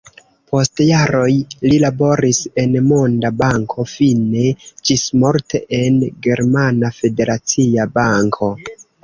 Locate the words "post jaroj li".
0.51-1.75